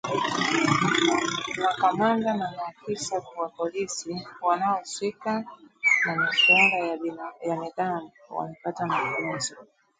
Makamanda 1.63 2.33
na 2.33 2.47
maasfisa 2.51 3.21
wa 3.37 3.49
polisi 3.49 4.25
wanaohusika 4.41 5.45
na 6.05 6.15
maswala 6.15 6.97
ya 7.41 7.55
nidhamu 7.55 8.11
wamepata 8.29 8.85
mafunzo 8.85 9.55